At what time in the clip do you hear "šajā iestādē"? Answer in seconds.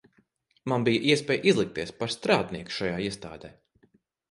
2.79-3.55